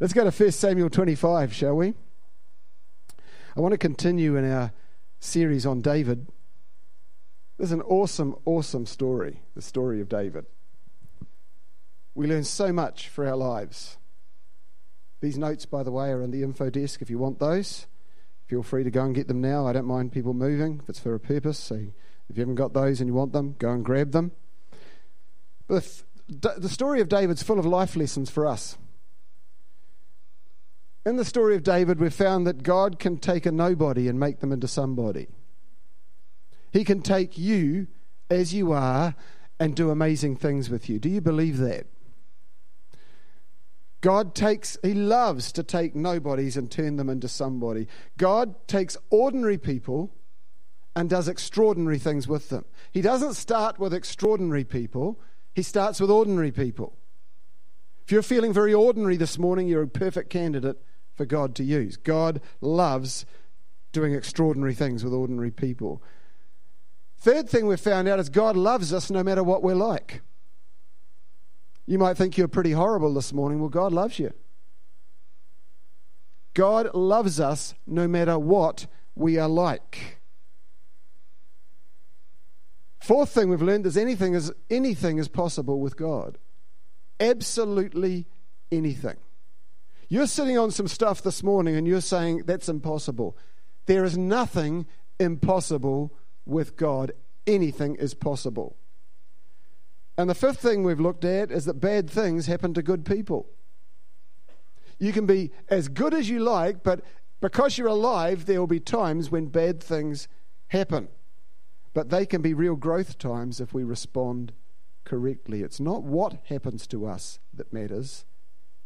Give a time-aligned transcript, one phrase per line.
[0.00, 1.94] Let's go to 1 Samuel 25, shall we?
[3.56, 4.72] I want to continue in our
[5.20, 6.26] series on David.
[7.58, 10.46] There's an awesome, awesome story, the story of David.
[12.12, 13.96] We learn so much for our lives.
[15.20, 17.86] These notes, by the way, are in the info desk if you want those.
[18.46, 19.64] Feel free to go and get them now.
[19.68, 21.58] I don't mind people moving if it's for a purpose.
[21.58, 24.32] So if you haven't got those and you want them, go and grab them.
[25.68, 28.76] But the story of David's full of life lessons for us.
[31.06, 34.40] In the story of David, we've found that God can take a nobody and make
[34.40, 35.28] them into somebody.
[36.72, 37.88] He can take you
[38.30, 39.14] as you are
[39.60, 40.98] and do amazing things with you.
[40.98, 41.86] Do you believe that?
[44.00, 47.86] God takes, He loves to take nobodies and turn them into somebody.
[48.16, 50.10] God takes ordinary people
[50.96, 52.64] and does extraordinary things with them.
[52.92, 55.20] He doesn't start with extraordinary people,
[55.54, 56.96] He starts with ordinary people.
[58.04, 60.78] If you're feeling very ordinary this morning, you're a perfect candidate
[61.14, 61.96] for God to use.
[61.96, 63.26] God loves
[63.92, 66.02] doing extraordinary things with ordinary people.
[67.18, 70.20] Third thing we've found out is God loves us no matter what we're like.
[71.86, 73.60] You might think you're pretty horrible this morning.
[73.60, 74.32] Well, God loves you.
[76.54, 80.18] God loves us no matter what we are like.
[83.00, 86.38] Fourth thing we've learned is anything is anything is possible with God.
[87.20, 88.26] Absolutely
[88.72, 89.16] anything.
[90.14, 93.36] You're sitting on some stuff this morning and you're saying that's impossible.
[93.86, 94.86] There is nothing
[95.18, 96.14] impossible
[96.46, 97.10] with God.
[97.48, 98.76] Anything is possible.
[100.16, 103.48] And the fifth thing we've looked at is that bad things happen to good people.
[105.00, 107.00] You can be as good as you like, but
[107.40, 110.28] because you're alive, there will be times when bad things
[110.68, 111.08] happen.
[111.92, 114.52] But they can be real growth times if we respond
[115.02, 115.62] correctly.
[115.62, 118.24] It's not what happens to us that matters,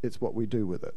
[0.03, 0.95] it's what we do with it.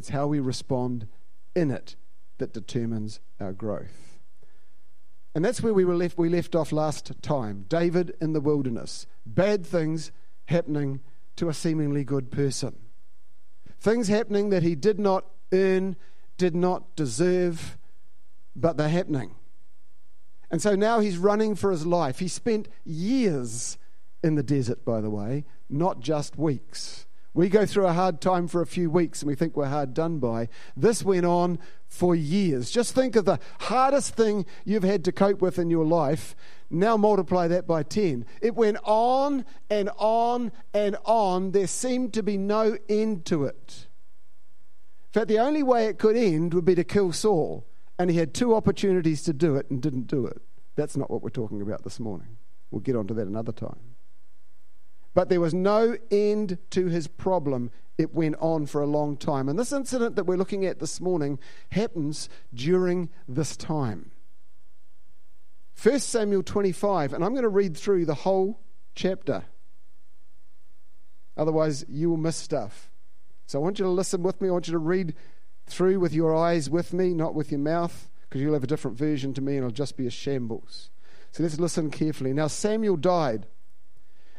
[0.00, 1.06] It's how we respond
[1.54, 1.94] in it
[2.38, 4.18] that determines our growth.
[5.34, 7.66] And that's where we were left we left off last time.
[7.68, 9.06] David in the wilderness.
[9.26, 10.10] Bad things
[10.46, 11.00] happening
[11.36, 12.78] to a seemingly good person.
[13.78, 15.96] Things happening that he did not earn,
[16.38, 17.76] did not deserve,
[18.56, 19.34] but they're happening.
[20.50, 22.20] And so now he's running for his life.
[22.20, 23.76] He spent years
[24.24, 27.04] in the desert, by the way, not just weeks.
[27.32, 29.94] We go through a hard time for a few weeks and we think we're hard
[29.94, 30.48] done by.
[30.76, 32.70] This went on for years.
[32.70, 36.34] Just think of the hardest thing you've had to cope with in your life.
[36.70, 38.24] Now multiply that by 10.
[38.42, 41.52] It went on and on and on.
[41.52, 43.86] There seemed to be no end to it.
[45.08, 47.64] In fact, the only way it could end would be to kill Saul.
[47.98, 50.40] And he had two opportunities to do it and didn't do it.
[50.74, 52.38] That's not what we're talking about this morning.
[52.70, 53.89] We'll get onto that another time.
[55.14, 57.70] But there was no end to his problem.
[57.98, 59.48] It went on for a long time.
[59.48, 61.38] And this incident that we're looking at this morning
[61.70, 64.12] happens during this time.
[65.82, 68.60] 1 Samuel 25, and I'm going to read through the whole
[68.94, 69.44] chapter.
[71.36, 72.90] Otherwise, you will miss stuff.
[73.46, 74.48] So I want you to listen with me.
[74.48, 75.14] I want you to read
[75.66, 78.96] through with your eyes with me, not with your mouth, because you'll have a different
[78.98, 80.90] version to me and it'll just be a shambles.
[81.32, 82.32] So let's listen carefully.
[82.32, 83.46] Now, Samuel died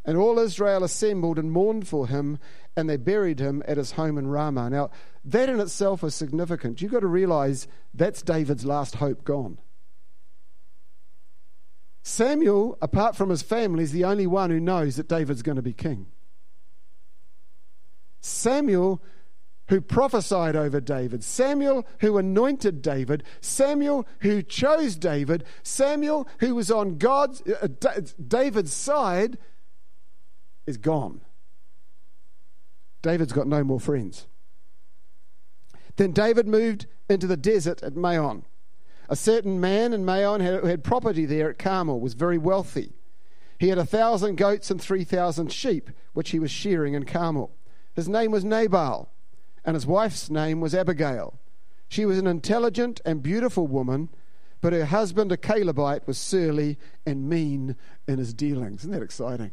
[0.05, 2.39] and all Israel assembled and mourned for him,
[2.75, 4.69] and they buried him at his home in Ramah.
[4.69, 4.89] Now,
[5.25, 6.81] that in itself is significant.
[6.81, 9.59] You've got to realize that's David's last hope gone.
[12.03, 15.61] Samuel, apart from his family, is the only one who knows that David's going to
[15.61, 16.07] be king.
[18.21, 19.01] Samuel,
[19.67, 26.71] who prophesied over David, Samuel, who anointed David, Samuel, who chose David, Samuel, who was
[26.71, 27.67] on God's, uh,
[28.27, 29.37] David's side,
[30.65, 31.21] is gone.
[33.01, 34.27] David's got no more friends.
[35.95, 38.45] Then David moved into the desert at Maon.
[39.09, 42.93] A certain man in Maon had property there at Carmel was very wealthy.
[43.59, 47.51] He had a thousand goats and three thousand sheep, which he was shearing in Carmel.
[47.93, 49.11] His name was Nabal,
[49.65, 51.39] and his wife's name was Abigail.
[51.89, 54.09] She was an intelligent and beautiful woman,
[54.61, 57.75] but her husband, a Calebite, was surly and mean
[58.07, 58.81] in his dealings.
[58.81, 59.51] Isn't that exciting?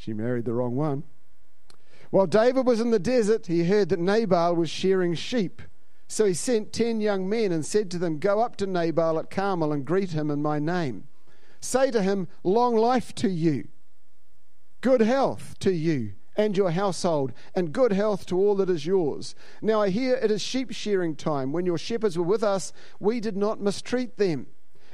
[0.00, 1.04] She married the wrong one.
[2.08, 5.60] While David was in the desert, he heard that Nabal was shearing sheep.
[6.08, 9.28] So he sent ten young men and said to them, Go up to Nabal at
[9.28, 11.06] Carmel and greet him in my name.
[11.60, 13.68] Say to him, Long life to you,
[14.80, 19.34] good health to you and your household, and good health to all that is yours.
[19.60, 21.52] Now I hear it is sheep shearing time.
[21.52, 24.46] When your shepherds were with us, we did not mistreat them.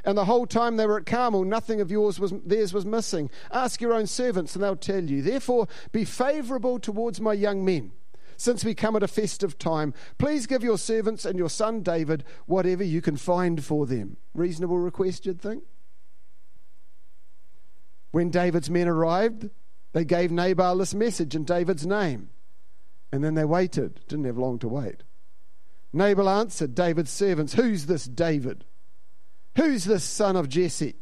[0.07, 3.29] And the whole time they were at Carmel, nothing of yours was theirs was missing.
[3.51, 5.21] Ask your own servants, and they'll tell you.
[5.21, 7.91] Therefore, be favorable towards my young men,
[8.37, 9.93] since we come at a festive time.
[10.17, 14.17] Please give your servants and your son David whatever you can find for them.
[14.33, 15.65] Reasonable request, you'd think?
[18.13, 19.51] When David's men arrived,
[19.93, 22.31] they gave Nabal this message in David's name.
[23.11, 24.01] And then they waited.
[24.07, 25.03] Didn't have long to wait.
[25.93, 28.65] Nabal answered David's servants, Who's this David?
[29.57, 30.97] Who's this son of Jesse?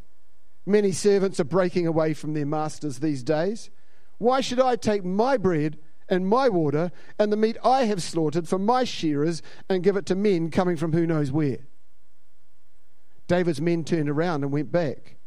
[0.65, 3.69] Many servants are breaking away from their masters these days.
[4.17, 8.47] Why should I take my bread and my water and the meat I have slaughtered
[8.47, 11.59] from my shearers and give it to men coming from who knows where?
[13.27, 15.17] David's men turned around and went back.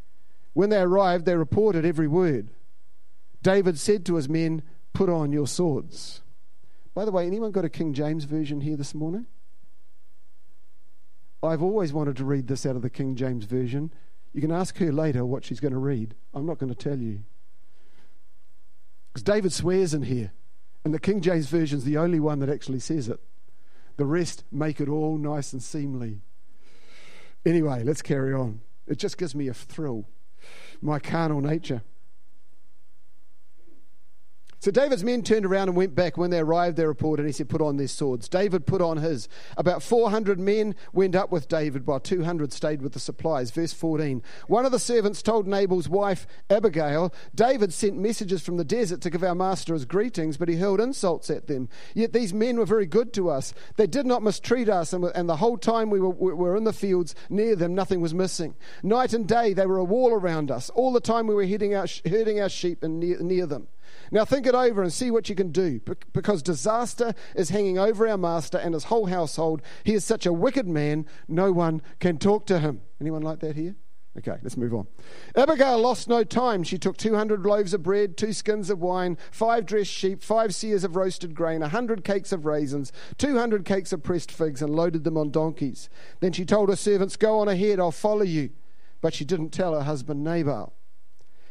[0.55, 2.49] When they arrived, they reported every word.
[3.43, 6.23] David said to his men, Put on your swords.
[6.95, 9.27] By the way, anyone got a King James version here this morning?
[11.43, 13.93] I've always wanted to read this out of the King James version.
[14.33, 16.15] You can ask her later what she's going to read.
[16.35, 17.21] I'm not going to tell you.
[19.13, 20.33] Because David swears in here,
[20.85, 23.21] and the King James version is the only one that actually says it.
[23.97, 26.21] The rest make it all nice and seemly.
[27.45, 28.61] Anyway, let's carry on.
[28.87, 30.05] It just gives me a thrill.
[30.81, 31.83] My carnal nature.
[34.61, 36.17] So David's men turned around and went back.
[36.17, 38.29] When they arrived, they reported, and he said, Put on their swords.
[38.29, 39.29] David put on his.
[39.57, 43.53] About 400 men went up with David, while 200 stayed with the supplies.
[43.53, 44.21] Verse 14.
[44.49, 49.11] One of the servants told Nabal's wife, Abigail, David sent messages from the desert to
[49.11, 51.69] give our master his greetings, but he hurled insults at them.
[51.95, 53.55] Yet these men were very good to us.
[53.77, 57.55] They did not mistreat us, and, the whole time we were, in the fields near
[57.55, 58.57] them, nothing was missing.
[58.83, 60.69] Night and day, they were a wall around us.
[60.71, 63.69] All the time we were herding our, sheep and near them.
[64.11, 65.81] Now think it over and see what you can do,
[66.13, 69.63] because disaster is hanging over our master and his whole household.
[69.85, 72.83] He is such a wicked man, no one can talk to him.
[73.01, 73.77] Anyone like that here?
[74.19, 74.89] Okay, let's move on.
[75.37, 76.65] Abigail lost no time.
[76.65, 80.83] She took 200 loaves of bread, two skins of wine, five dressed sheep, five seahs
[80.83, 85.05] of roasted grain, a 100 cakes of raisins, 200 cakes of pressed figs, and loaded
[85.05, 85.89] them on donkeys.
[86.19, 88.51] Then she told her servants, Go on ahead, I'll follow you.
[89.01, 90.75] But she didn't tell her husband Nabal.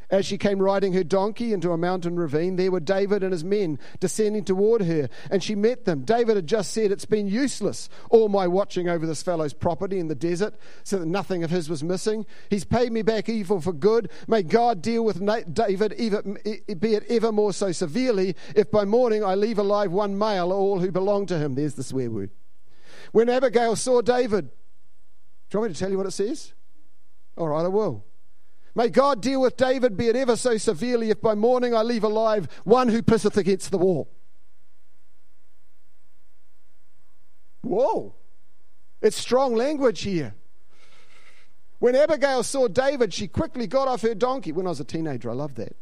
[0.09, 3.43] As she came riding her donkey into a mountain ravine, there were David and his
[3.43, 6.05] men descending toward her, and she met them.
[6.05, 10.07] David had just said, It's been useless, all my watching over this fellow's property in
[10.07, 12.25] the desert, so that nothing of his was missing.
[12.49, 14.09] He's paid me back evil for good.
[14.29, 15.19] May God deal with
[15.53, 15.91] David,
[16.79, 20.79] be it ever more so severely, if by morning I leave alive one male, all
[20.79, 21.55] who belong to him.
[21.55, 22.31] There's the swear word.
[23.11, 24.51] When Abigail saw David,
[25.49, 26.53] do you want me to tell you what it says?
[27.37, 28.05] All right, I will.
[28.77, 32.03] May God deal with David, be it ever so severely, if by morning I leave
[32.03, 34.07] alive one who pisseth against the wall.
[37.63, 38.13] Whoa.
[39.01, 40.35] It's strong language here.
[41.79, 44.51] When Abigail saw David, she quickly got off her donkey.
[44.51, 45.75] When I was a teenager, I loved that.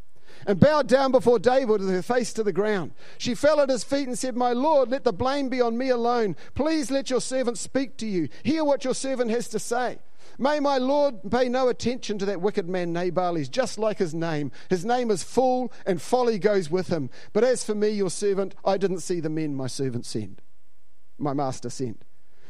[0.48, 2.94] And bowed down before David with her face to the ground.
[3.18, 5.90] She fell at his feet and said, My Lord, let the blame be on me
[5.90, 6.38] alone.
[6.54, 8.30] Please let your servant speak to you.
[8.44, 10.00] Hear what your servant has to say.
[10.38, 13.36] May my Lord pay no attention to that wicked man Nabal.
[13.36, 14.52] He's just like his name.
[14.70, 17.10] His name is fool, and folly goes with him.
[17.34, 20.42] But as for me, your servant, I didn't see the men my servant sent,
[21.18, 22.04] my master sent.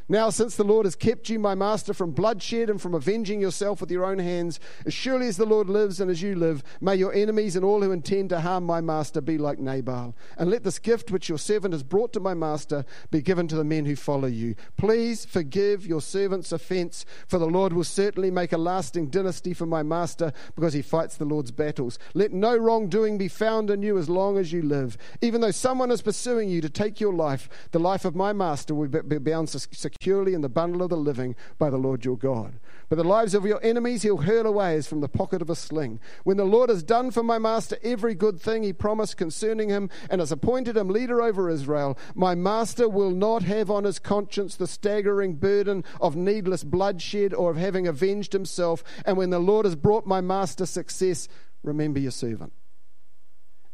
[0.08, 3.82] Now, since the Lord has kept you, my master, from bloodshed and from avenging yourself
[3.82, 6.96] with your own hands, as surely as the Lord lives and as you live, may
[6.96, 10.16] your enemies and all who intend to harm my master be like Nabal.
[10.38, 13.56] And let this gift which your servant has brought to my master be given to
[13.56, 14.54] the men who follow you.
[14.78, 19.66] Please forgive your servant's offense, for the Lord will certainly make a lasting dynasty for
[19.66, 21.98] my master because he fights the Lord's battles.
[22.14, 25.00] Let no wrongdoing be found in you as long as you live.
[25.24, 28.76] Even though someone is pursuing you to take your life, the life of my master
[28.76, 32.18] will be bound securely securely in the bundle of the living by the Lord your
[32.18, 32.60] God.
[32.90, 35.56] But the lives of your enemies he'll hurl away as from the pocket of a
[35.56, 36.02] sling.
[36.26, 39.90] When the Lord has done for my master every good thing he promised concerning him
[40.10, 44.58] and has appointed him leader over Israel, my master will not have on his conscience
[44.58, 48.84] the staggering burden of needless bloodshed or of having avenged himself.
[49.06, 51.30] And when the Lord has brought my master success,
[51.64, 52.52] remember your servant.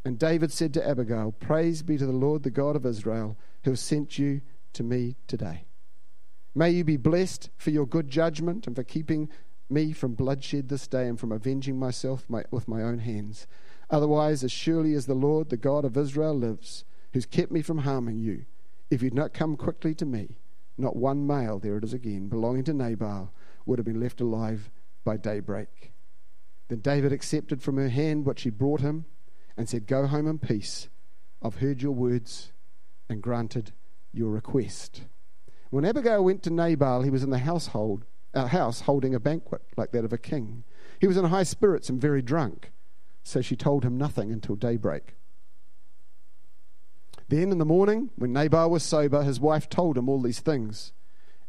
[0.06, 3.72] And David said to Abigail, Praise be to the Lord, the God of Israel, who
[3.72, 4.42] has sent you
[4.74, 5.66] to me today.
[6.54, 9.30] May you be blessed for your good judgment and for keeping
[9.70, 13.48] me from bloodshed this day and from avenging myself my, with my own hands.
[13.90, 17.80] Otherwise, as surely as the Lord, the God of Israel, lives, who's kept me from
[17.80, 18.46] harming you,
[18.90, 20.38] if you'd not come quickly to me,
[20.78, 23.32] not one male, there it is again, belonging to Nabal,
[23.66, 24.70] would have been left alive
[25.06, 25.94] by daybreak.
[26.68, 29.06] Then David accepted from her hand what she brought him
[29.56, 30.90] and said, Go home in peace.
[31.42, 32.52] I've heard your words
[33.10, 33.72] and granted
[34.14, 35.04] your request.
[35.72, 39.62] When Abigail went to Nabal, he was in the household, uh, house holding a banquet
[39.78, 40.66] like that of a king.
[41.00, 42.72] He was in high spirits and very drunk,
[43.24, 45.16] so she told him nothing until daybreak.
[47.30, 50.92] Then in the morning, when Nabal was sober, his wife told him all these things,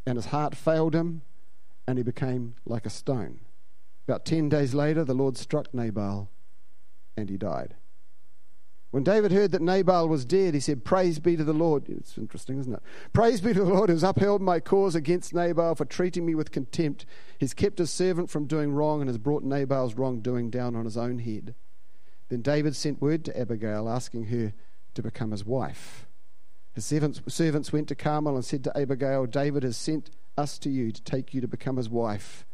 [0.07, 1.23] and his heart failed him,
[1.89, 3.41] and he became like a stone.
[4.07, 6.31] About ten days later, the Lord struck Nabal,
[7.17, 7.75] and he died.
[8.93, 11.89] When David heard that Nabal was dead, he said, Praise be to the Lord.
[11.89, 12.83] It's interesting, isn't it?
[13.15, 16.35] Praise be to the Lord who has upheld my cause against Nabal for treating me
[16.35, 17.07] with contempt.
[17.39, 20.99] He's kept his servant from doing wrong and has brought Nabal's wrongdoing down on his
[20.99, 21.55] own head.
[22.29, 24.53] Then David sent word to Abigail, asking her
[24.93, 26.07] to become his wife.
[26.75, 30.93] His servants went to Carmel and said to Abigail, David has sent us to you
[30.93, 32.45] to take you to become his wife.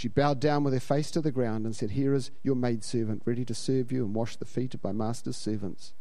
[0.00, 3.20] She bowed down with her face to the ground and said, Here is your maidservant,
[3.26, 5.92] ready to serve you and wash the feet of my master's servants.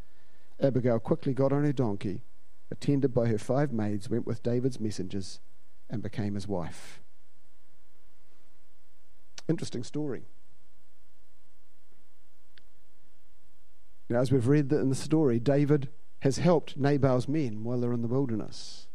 [0.57, 2.23] Abigail quickly got on her donkey,
[2.71, 5.41] attended by her five maids, went with David's messengers,
[5.89, 7.01] and became his wife.
[9.49, 10.23] Interesting story.
[14.09, 15.89] Now, as we've read in the story, David
[16.19, 18.87] has helped Nabal's men while they're in the wilderness.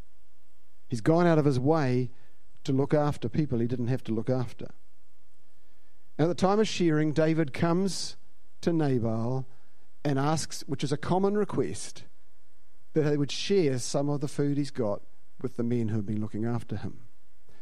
[0.89, 2.11] He's gone out of his way
[2.65, 4.69] to look after people he didn't have to look after.
[6.19, 8.17] At the time of shearing, David comes
[8.61, 9.47] to Nabal
[10.05, 12.05] and asks, which is a common request,
[12.93, 15.03] that they would share some of the food he's got
[15.43, 17.01] with the men who have been looking after him.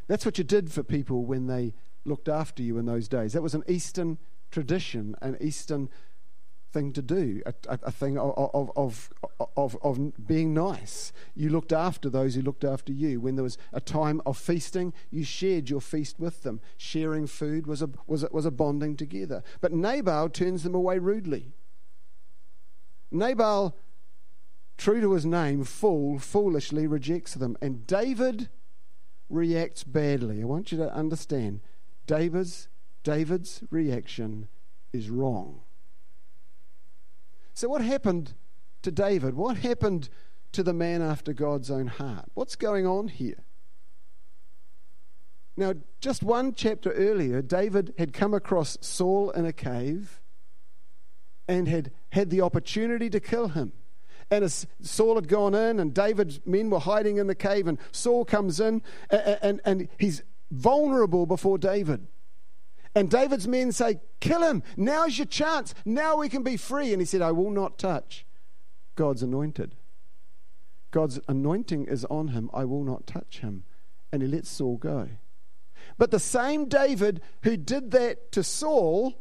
[0.07, 1.73] That's what you did for people when they
[2.05, 3.33] looked after you in those days.
[3.33, 4.19] That was an Eastern
[4.51, 5.89] tradition, an Eastern
[6.73, 8.33] thing to do, a, a, a thing of,
[8.77, 9.11] of,
[9.57, 11.13] of, of, being nice.
[11.35, 13.21] You looked after those who looked after you.
[13.21, 16.61] When there was a time of feasting, you shared your feast with them.
[16.77, 19.43] Sharing food was a, was a, was a bonding together.
[19.61, 21.53] But Nabal turns them away rudely.
[23.11, 23.77] Nabal,
[24.79, 27.57] true to his name, fool, foolishly rejects them.
[27.61, 28.49] And David
[29.29, 30.43] reacts badly.
[30.43, 31.61] I want you to understand
[32.07, 32.69] David's,
[33.05, 34.49] David's reaction
[34.93, 35.61] is wrong.
[37.55, 38.35] So, what happened
[38.83, 39.35] to David?
[39.35, 40.09] What happened
[40.53, 42.27] to the man after God's own heart?
[42.35, 43.45] What's going on here?
[45.57, 50.21] Now, just one chapter earlier, David had come across Saul in a cave
[51.47, 53.73] and had had the opportunity to kill him.
[54.31, 57.79] And as Saul had gone in, and David's men were hiding in the cave, and
[57.91, 58.81] Saul comes in,
[59.11, 62.07] and, and, and he's vulnerable before David.
[62.95, 64.63] And David's men say, Kill him.
[64.77, 65.75] Now's your chance.
[65.85, 66.93] Now we can be free.
[66.93, 68.27] And he said, I will not touch
[68.97, 69.75] God's anointed.
[70.91, 72.51] God's anointing is on him.
[72.53, 73.65] I will not touch him.
[74.13, 75.09] And he lets Saul go.
[75.99, 79.15] But the same David who did that to Saul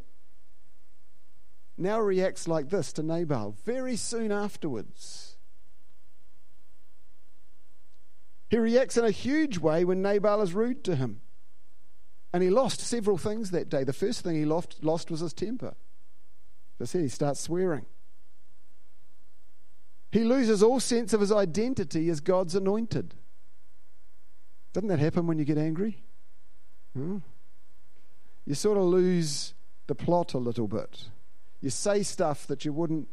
[1.77, 5.37] now reacts like this to Nabal very soon afterwards.
[8.49, 11.21] He reacts in a huge way when Nabal is rude to him.
[12.33, 13.83] And he lost several things that day.
[13.83, 15.75] The first thing he lost, lost was his temper.
[16.79, 17.85] As I said, he starts swearing.
[20.11, 23.13] He loses all sense of his identity as God's anointed.
[24.73, 26.03] Doesn't that happen when you get angry?
[26.95, 27.17] Hmm?
[28.45, 29.53] You sort of lose
[29.87, 31.05] the plot a little bit.
[31.61, 33.07] You say stuff that you wouldn't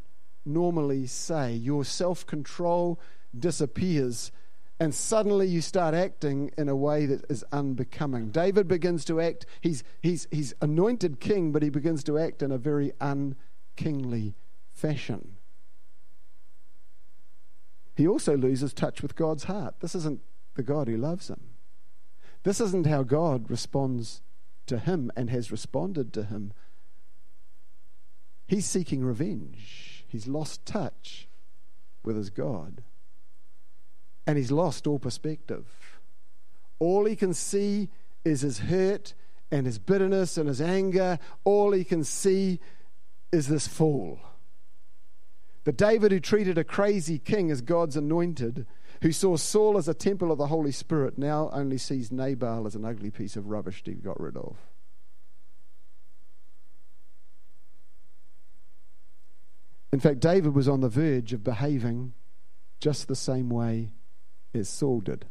[0.44, 1.54] normally say.
[1.54, 2.98] Your self control
[3.38, 4.32] disappears
[4.80, 8.30] and suddenly you start acting in a way that is unbecoming.
[8.30, 12.52] David begins to act, he's, he's, he's anointed king, but he begins to act in
[12.52, 14.34] a very unkingly
[14.72, 15.36] fashion.
[17.96, 19.80] He also loses touch with God's heart.
[19.80, 20.20] This isn't
[20.54, 21.40] the God who loves him.
[22.44, 24.22] This isn't how God responds
[24.66, 26.52] to him and has responded to him.
[28.46, 30.04] He's seeking revenge.
[30.06, 31.26] He's lost touch
[32.04, 32.82] with his God
[34.28, 35.64] and he's lost all perspective.
[36.78, 37.88] All he can see
[38.26, 39.14] is his hurt
[39.50, 41.18] and his bitterness and his anger.
[41.44, 42.60] All he can see
[43.32, 44.20] is this fool.
[45.64, 48.66] The David who treated a crazy king as God's anointed,
[49.00, 52.74] who saw Saul as a temple of the Holy Spirit, now only sees Nabal as
[52.74, 54.56] an ugly piece of rubbish to be got rid of.
[59.90, 62.12] In fact, David was on the verge of behaving
[62.78, 63.90] just the same way
[64.54, 65.26] as Saul did.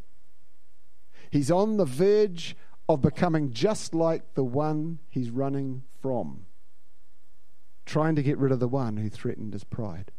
[1.29, 2.55] He's on the verge
[2.87, 6.45] of becoming just like the one he's running from,
[7.85, 10.11] trying to get rid of the one who threatened his pride.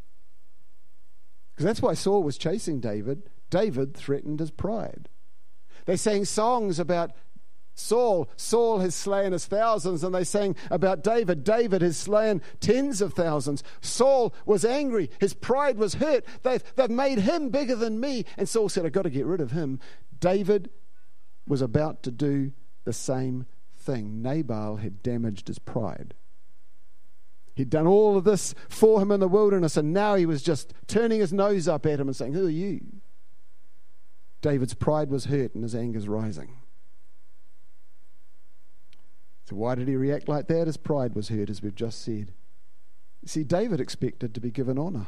[1.55, 3.23] Because that's why Saul was chasing David.
[3.50, 5.09] David threatened his pride.
[5.87, 7.12] They sang songs about
[7.78, 13.00] Saul, Saul has slain his thousands, and they sang about David, David has slain tens
[13.00, 13.62] of thousands.
[13.80, 16.25] Saul was angry, his pride was hurt.
[16.42, 18.25] They've, they've made him bigger than me.
[18.37, 19.78] And Saul said, I've got to get rid of him.
[20.18, 20.70] David
[21.47, 22.50] was about to do
[22.82, 24.23] the same thing.
[24.23, 26.14] Nabal had damaged his pride.
[27.54, 30.75] He'd done all of this for him in the wilderness, and now he was just
[30.88, 32.80] turning his nose up at him and saying, Who are you?
[34.42, 36.56] David's pride was hurt and his anger's rising.
[39.49, 40.67] So, why did he react like that?
[40.67, 42.35] His pride was hurt, as we've just said.
[43.25, 45.07] See, David expected to be given honor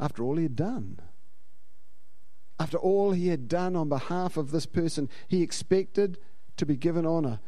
[0.00, 0.98] after all he had done.
[2.58, 6.18] After all he had done on behalf of this person, he expected
[6.56, 7.38] to be given honor.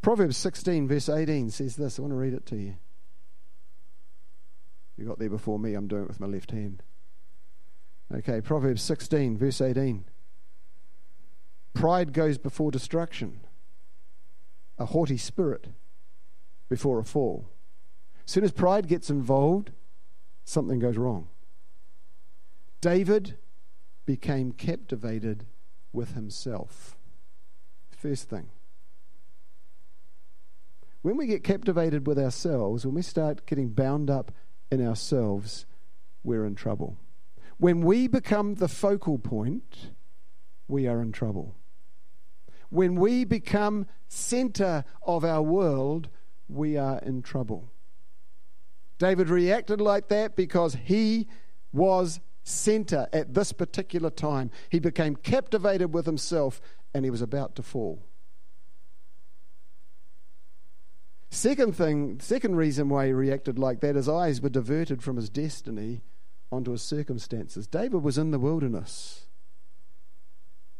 [0.00, 1.98] Proverbs 16, verse 18 says this.
[1.98, 2.76] I want to read it to you.
[4.96, 5.74] You got there before me.
[5.74, 6.82] I'm doing it with my left hand.
[8.14, 10.06] Okay, Proverbs 16, verse 18.
[11.74, 13.40] Pride goes before destruction,
[14.78, 15.68] a haughty spirit
[16.68, 17.48] before a fall.
[18.26, 19.72] As soon as pride gets involved,
[20.44, 21.28] something goes wrong.
[22.80, 23.36] David
[24.06, 25.46] became captivated
[25.92, 26.96] with himself.
[27.90, 28.48] First thing.
[31.02, 34.32] When we get captivated with ourselves, when we start getting bound up
[34.70, 35.66] in ourselves,
[36.22, 36.96] we're in trouble.
[37.58, 39.90] When we become the focal point,
[40.68, 41.56] we are in trouble.
[42.70, 46.08] When we become center of our world,
[46.48, 47.70] we are in trouble.
[48.98, 51.28] David reacted like that because he
[51.72, 54.50] was center at this particular time.
[54.70, 56.60] He became captivated with himself
[56.92, 58.04] and he was about to fall.
[61.30, 65.28] Second thing, second reason why he reacted like that, his eyes were diverted from his
[65.28, 66.02] destiny
[66.50, 67.66] onto his circumstances.
[67.66, 69.27] David was in the wilderness.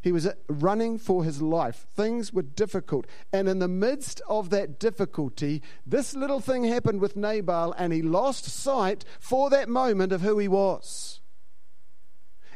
[0.01, 1.85] He was running for his life.
[1.93, 3.05] Things were difficult.
[3.33, 8.01] And in the midst of that difficulty, this little thing happened with Nabal, and he
[8.01, 11.19] lost sight for that moment of who he was.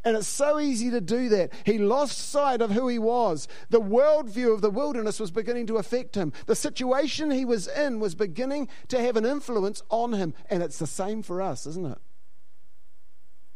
[0.06, 1.54] And it's so easy to do that.
[1.66, 3.48] He lost sight of who he was.
[3.70, 6.34] The worldview of the wilderness was beginning to affect him.
[6.46, 10.34] The situation he was in was beginning to have an influence on him.
[10.50, 12.00] And it's the same for us, isn't it?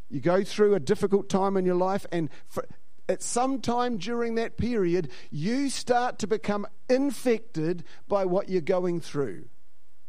[0.10, 2.66] You go through a difficult time in your life, and for,
[3.10, 9.00] at some time during that period, you start to become infected by what you're going
[9.00, 9.46] through.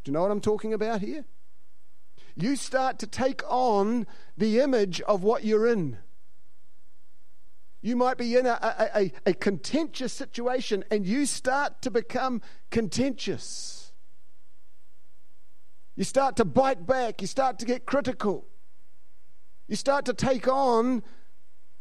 [0.04, 1.24] Do you know what I'm talking about here?
[2.34, 4.06] You start to take on
[4.36, 5.98] the image of what you're in.
[7.80, 8.58] You might be in a,
[8.94, 13.92] a, a, a, contentious situation and you start to become contentious.
[15.94, 17.20] You start to bite back.
[17.20, 18.46] You start to get critical.
[19.68, 21.02] You start to take on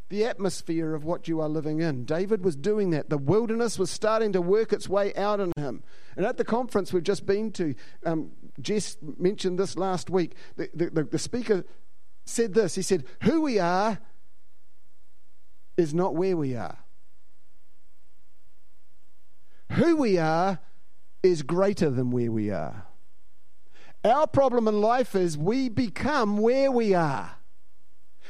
[0.10, 2.06] the atmosphere of what you are living in.
[2.06, 3.10] David was doing that.
[3.10, 5.84] The wilderness was starting to work its way out in him.
[6.16, 10.36] And at the conference we've just been to, um, Jess mentioned this last week.
[10.56, 11.66] The, the, the speaker
[12.26, 14.00] said this He said, Who we are
[15.76, 16.80] is not where we are.
[19.74, 20.60] Who we are
[21.22, 22.86] is greater than where we are.
[24.04, 27.37] Our problem in life is we become where we are.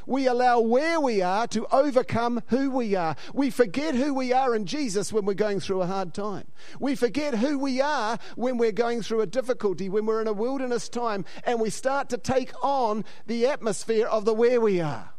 [0.08, 3.18] We allow where we are to overcome who we are.
[3.34, 6.48] We forget who we are in Jesus when we're going through a hard time.
[6.80, 10.34] We forget who we are when we're going through a difficulty, when we're in a
[10.34, 15.12] wilderness time, and we start to take on the atmosphere of the where we are.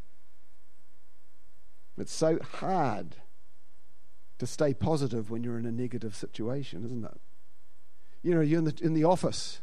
[1.99, 3.17] It's so hard
[4.39, 7.21] to stay positive when you're in a negative situation, isn't it?
[8.23, 9.61] You know, you're in the, in the office,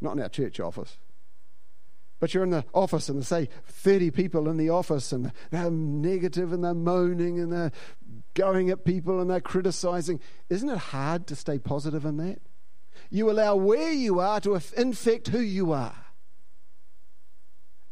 [0.00, 0.98] not in our church office,
[2.22, 5.72] but you're in the office and there's, say, 30 people in the office and they're
[5.72, 7.72] negative and they're moaning and they're
[8.34, 10.20] going at people and they're criticizing.
[10.48, 12.40] Isn't it hard to stay positive in that?
[13.10, 15.96] You allow where you are to infect who you are.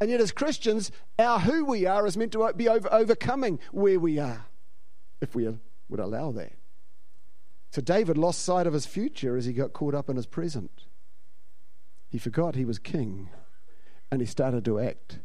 [0.00, 3.98] And yet, as Christians, our who we are is meant to be over, overcoming where
[3.98, 4.46] we are,
[5.20, 5.52] if we
[5.88, 6.52] would allow that.
[7.72, 10.84] So, David lost sight of his future as he got caught up in his present.
[12.08, 13.28] He forgot he was king,
[14.10, 15.20] and he started to act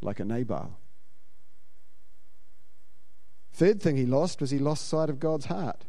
[0.00, 0.78] like a Nabal.
[3.52, 5.84] Third thing he lost was he lost sight of God's heart.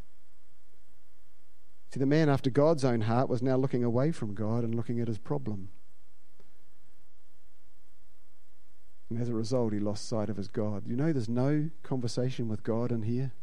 [1.93, 4.99] See, the man after God's own heart was now looking away from God and looking
[4.99, 5.69] at his problem.
[9.09, 10.87] And as a result, he lost sight of his God.
[10.87, 13.33] You know, there's no conversation with God in here.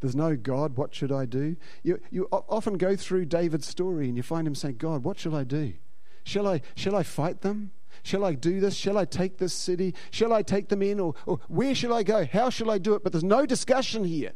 [0.00, 1.56] There's no God, what should I do?
[1.82, 5.34] You, you often go through David's story and you find him saying, God, what shall
[5.34, 5.74] I do?
[6.24, 7.72] Shall I, shall I fight them?
[8.02, 8.74] Shall I do this?
[8.74, 9.94] Shall I take this city?
[10.10, 11.00] Shall I take them in?
[11.00, 12.24] Or, or where shall I go?
[12.24, 13.02] How shall I do it?
[13.02, 14.32] But there's no discussion here.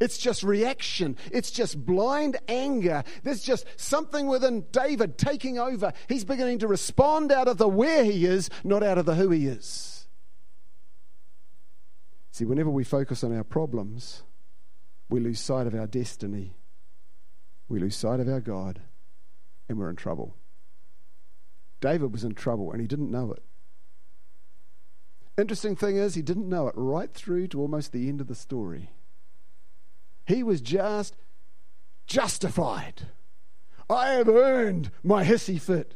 [0.00, 1.16] It's just reaction.
[1.30, 3.04] It's just blind anger.
[3.22, 5.92] There's just something within David taking over.
[6.08, 9.30] He's beginning to respond out of the where he is, not out of the who
[9.30, 10.08] he is.
[12.32, 14.22] See, whenever we focus on our problems,
[15.08, 16.56] we lose sight of our destiny.
[17.68, 18.80] We lose sight of our God.
[19.68, 20.34] and we're in trouble.
[21.82, 23.42] David was in trouble and he didn't know it.
[25.36, 28.34] Interesting thing is, he didn't know it right through to almost the end of the
[28.34, 28.90] story.
[30.24, 31.16] He was just
[32.06, 33.08] justified.
[33.90, 35.94] I have earned my hissy fit.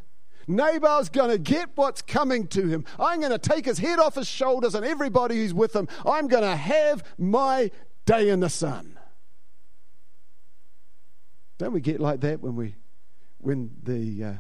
[0.49, 2.85] Nabal's going to get what's coming to him.
[2.99, 5.89] I'm going to take his head off his shoulders and everybody who's with him.
[6.05, 7.71] I'm going to have my
[8.07, 8.99] day in the sun.
[11.59, 12.75] Don't we get like that when we,
[13.39, 14.35] when the uh,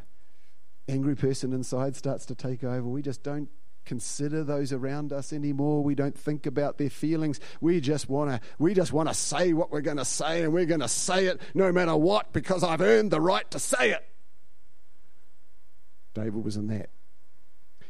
[0.88, 2.88] angry person inside starts to take over?
[2.88, 3.48] We just don't
[3.86, 5.82] consider those around us anymore.
[5.82, 7.40] We don't think about their feelings.
[7.60, 10.52] We just want to we just want to say what we're going to say and
[10.52, 13.92] we're going to say it no matter what because I've earned the right to say
[13.92, 14.06] it.
[16.14, 16.90] David was in that.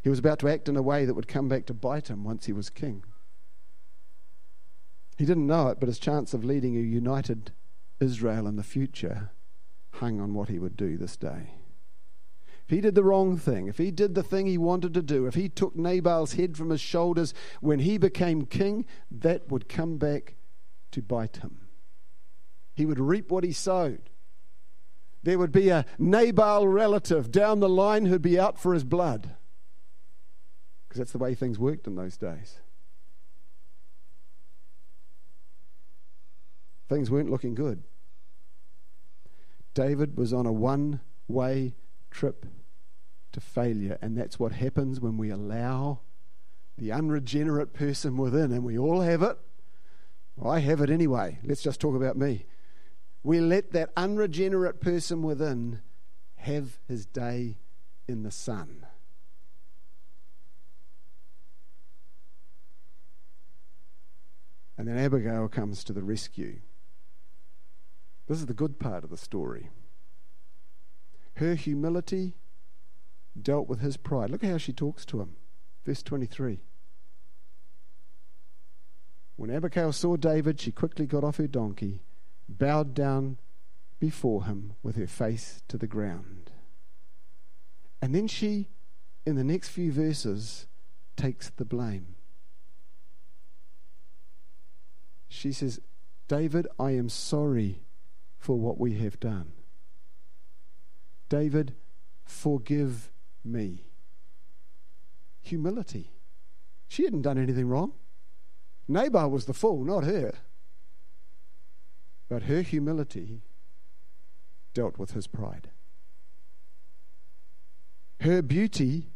[0.03, 2.23] He was about to act in a way that would come back to bite him
[2.23, 3.03] once he was king.
[5.17, 7.53] He didn't know it, but his chance of leading a united
[7.99, 9.31] Israel in the future
[9.93, 11.55] hung on what he would do this day.
[12.67, 15.27] If he did the wrong thing, if he did the thing he wanted to do,
[15.27, 19.99] if he took Nabal's head from his shoulders when he became king, that would come
[19.99, 20.35] back
[20.91, 21.69] to bite him.
[22.75, 24.11] He would reap what he sowed.
[25.23, 29.31] There would be a Nabal relative down the line who'd be out for his blood.
[30.89, 32.59] Because that's the way things worked in those days.
[36.89, 37.85] Things weren't looking good.
[39.73, 41.75] David was on a one way
[42.11, 42.47] trip
[43.37, 43.99] to failure.
[44.01, 46.01] And that's what happens when we allow
[46.79, 49.37] the unregenerate person within, and we all have it.
[50.43, 51.39] I have it anyway.
[51.45, 52.47] Let's just talk about me.
[53.23, 55.81] We let that unregenerate person within
[56.37, 57.59] have his day
[58.09, 58.87] in the sun.
[64.79, 66.61] And then Abigail comes to the rescue.
[68.29, 69.69] This is the good part of the story.
[71.35, 72.35] Her humility
[73.43, 74.31] dealt with his pride.
[74.31, 75.37] Look at how she talks to him.
[75.85, 76.61] Verse 23.
[79.37, 82.03] When Abigail saw David, she quickly got off her donkey,
[82.49, 83.39] bowed down
[84.01, 86.51] before him with her face to the ground.
[88.01, 88.69] And then she,
[89.27, 90.67] in the next few verses,
[91.17, 92.15] takes the blame.
[95.29, 95.81] She says,
[96.29, 97.83] David, I am sorry
[98.39, 99.53] for what we have done.
[101.29, 101.75] David,
[102.25, 103.11] forgive
[103.47, 103.87] me.
[105.43, 106.13] Humility.
[106.89, 107.93] She hadn't done anything wrong.
[108.89, 110.35] Nabal was the fool, not her.
[112.29, 113.43] But her humility
[114.75, 115.71] dealt with his pride.
[118.21, 119.11] Her beauty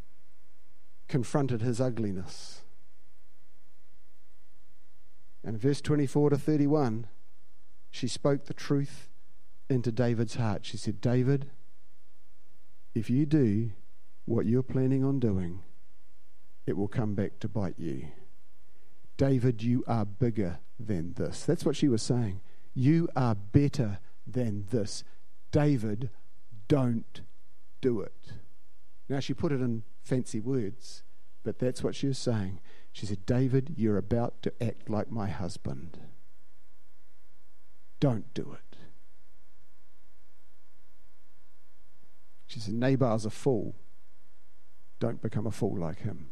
[1.09, 2.63] confronted his ugliness.
[5.43, 7.07] And verse 24 to 31,
[7.91, 9.09] she spoke the truth
[9.69, 10.65] into David's heart.
[10.65, 11.51] She said, David,
[12.95, 13.73] if you do
[14.31, 15.61] what you're planning on doing,
[16.65, 18.07] it will come back to bite you.
[19.17, 21.45] David, you are bigger than this.
[21.45, 22.41] That's what she was saying.
[22.73, 25.03] You are better than this.
[25.51, 26.11] David,
[26.69, 27.23] don't
[27.81, 28.33] do it.
[29.09, 31.03] Now, she put it in fancy words,
[31.43, 32.61] but that's what she was saying.
[32.93, 35.99] She said, David, you're about to act like my husband.
[37.99, 38.77] Don't do it.
[42.47, 43.75] She said, Nabal's a fool.
[45.01, 46.29] Don't become a fool like him.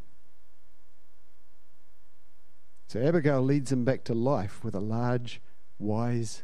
[2.86, 5.40] So Abigail leads him back to life with a large,
[5.78, 6.42] wise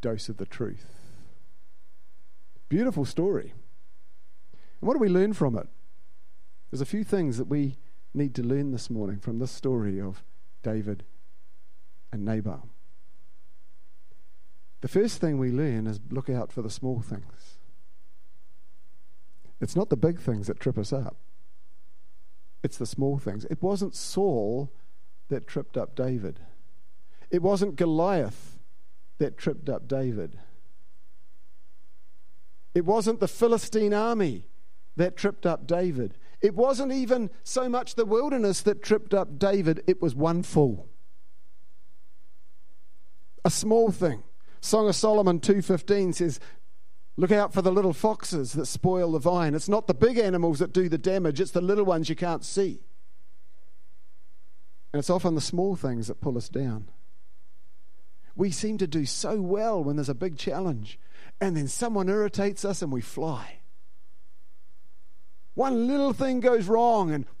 [0.00, 0.86] dose of the truth.
[2.68, 3.52] Beautiful story.
[4.80, 5.68] And what do we learn from it?
[6.70, 7.78] There's a few things that we
[8.12, 10.22] need to learn this morning from this story of
[10.62, 11.04] David
[12.12, 12.68] and Nabal.
[14.80, 17.58] The first thing we learn is look out for the small things.
[19.60, 21.16] It's not the big things that trip us up,
[22.62, 23.44] it's the small things.
[23.46, 24.72] It wasn't Saul
[25.28, 26.40] that tripped up David,
[27.30, 28.58] it wasn't Goliath
[29.18, 30.38] that tripped up David.
[32.74, 34.48] It wasn't the Philistine army
[34.96, 36.18] that tripped up David.
[36.42, 40.86] It wasn't even so much the wilderness that tripped up David, it was one fool.
[43.46, 44.22] A small thing.
[44.60, 46.40] Song of Solomon 2:15 says
[47.16, 49.54] Look out for the little foxes that spoil the vine.
[49.54, 52.44] It's not the big animals that do the damage, it's the little ones you can't
[52.44, 52.82] see.
[54.92, 56.88] And it's often the small things that pull us down.
[58.34, 60.98] We seem to do so well when there's a big challenge,
[61.40, 63.60] and then someone irritates us and we fly.
[65.54, 67.24] One little thing goes wrong and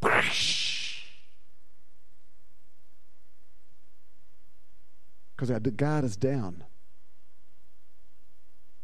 [5.36, 6.64] because our guard is down.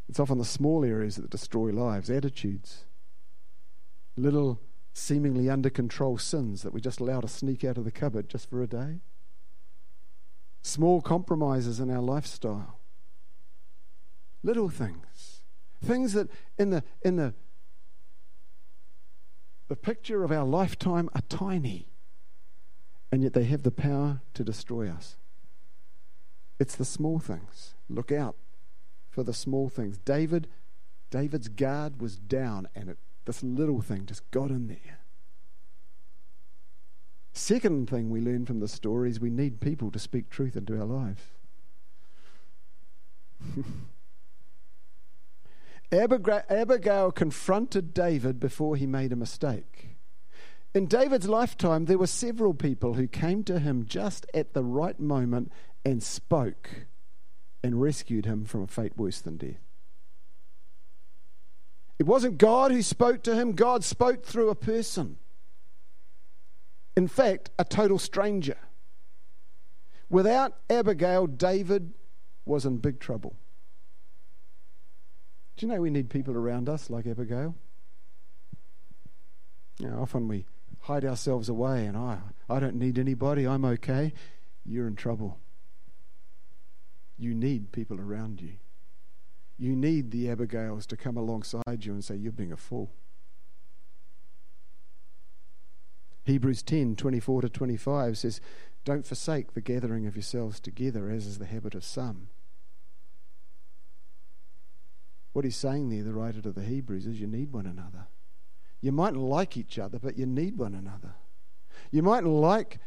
[0.09, 2.85] It's often the small areas that destroy lives, attitudes,
[4.15, 4.59] little
[4.93, 8.49] seemingly under control sins that we just allow to sneak out of the cupboard just
[8.49, 8.99] for a day,
[10.61, 12.79] small compromises in our lifestyle,
[14.43, 15.43] little things,
[15.83, 17.33] things that in the in the
[19.69, 21.87] the picture of our lifetime are tiny,
[23.11, 25.15] and yet they have the power to destroy us.
[26.59, 27.73] It's the small things.
[27.89, 28.35] Look out
[29.13, 29.99] for the small things.
[29.99, 30.47] David,
[31.11, 34.99] David's guard was down, and it, this little thing just got in there.
[37.31, 40.79] Second thing we learn from the story is we need people to speak truth into
[40.79, 41.21] our lives.
[45.91, 49.89] Abigail confronted David before he made a mistake.
[50.73, 54.99] In David's lifetime, there were several people who came to him just at the right
[54.99, 55.51] moment
[55.85, 56.87] and spoke
[57.63, 59.61] and rescued him from a fate worse than death.
[61.97, 65.17] It wasn't God who spoke to him, God spoke through a person.
[66.97, 68.57] In fact, a total stranger.
[70.09, 71.93] Without Abigail, David
[72.45, 73.35] was in big trouble.
[75.55, 77.55] Do you know we need people around us like Abigail?
[79.79, 80.45] You know, often we
[80.81, 84.13] hide ourselves away and I, I don't need anybody, I'm okay.
[84.65, 85.39] You're in trouble.
[87.23, 88.53] You need people around you.
[89.57, 92.91] You need the Abigails to come alongside you and say, You're being a fool.
[96.25, 98.41] Hebrews 10 24 to 25 says,
[98.83, 102.27] Don't forsake the gathering of yourselves together, as is the habit of some.
[105.31, 108.07] What he's saying there, the writer to the Hebrews, is you need one another.
[108.81, 111.15] You mightn't like each other, but you need one another.
[111.89, 112.79] You mightn't like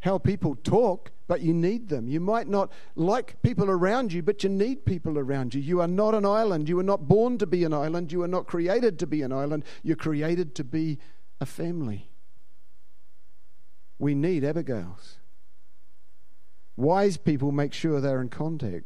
[0.00, 2.08] how people talk, but you need them.
[2.08, 5.60] You might not like people around you, but you need people around you.
[5.60, 6.68] You are not an island.
[6.68, 8.12] You are not born to be an island.
[8.12, 9.64] You are not created to be an island.
[9.82, 10.98] You're created to be
[11.40, 12.10] a family.
[13.98, 15.16] We need Abigails.
[16.76, 18.84] Wise people make sure they're in contact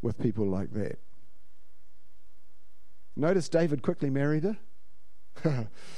[0.00, 1.00] with people like that.
[3.16, 5.68] Notice David quickly married her.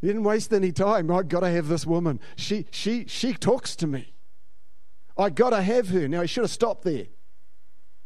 [0.00, 1.10] he didn't waste any time.
[1.10, 2.20] I've got to have this woman.
[2.36, 4.12] She, she, she talks to me.
[5.16, 6.06] I got to have her.
[6.08, 7.06] Now, he should have stopped there,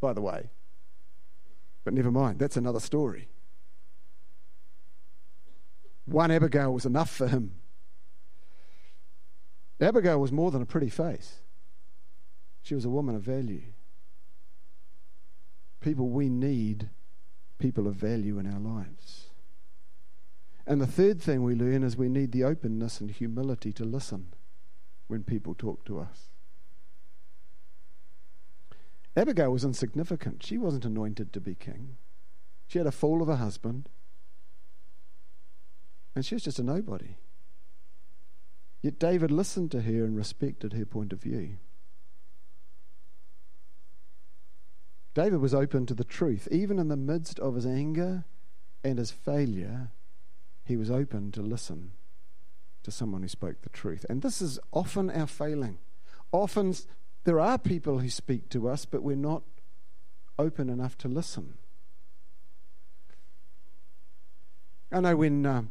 [0.00, 0.50] by the way.
[1.85, 3.29] But never mind, that's another story.
[6.05, 7.55] One Abigail was enough for him.
[9.81, 11.40] Abigail was more than a pretty face,
[12.62, 13.62] she was a woman of value.
[15.81, 16.90] People we need
[17.59, 19.30] people of value in our lives.
[20.66, 24.35] And the third thing we learn is we need the openness and humility to listen
[25.09, 26.29] when people talk to us.
[29.16, 30.44] Abigail was insignificant.
[30.44, 31.96] She wasn't anointed to be king.
[32.68, 33.88] She had a fool of a husband.
[36.14, 37.16] And she was just a nobody.
[38.83, 41.59] Yet David listened to her and respected her point of view.
[45.12, 46.46] David was open to the truth.
[46.51, 48.25] Even in the midst of his anger
[48.85, 49.90] and his failure,
[50.70, 51.92] he was open to listen
[52.83, 54.06] to someone who spoke the truth.
[54.09, 55.78] And this is often our failing.
[56.33, 56.76] Often
[57.24, 59.42] there are people who speak to us, but we're not
[60.38, 61.59] open enough to listen.
[64.90, 65.62] I know when uh,